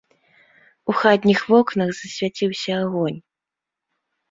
У 0.93 0.95
хатніх 1.01 1.43
вокнах 1.51 1.93
засвяціўся 1.99 2.71
агонь. 2.83 3.21